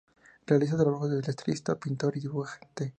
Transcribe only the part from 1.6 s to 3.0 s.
pintor y dibujante.